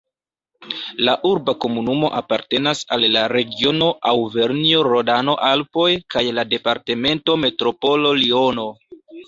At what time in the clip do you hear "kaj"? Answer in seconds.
6.17-6.27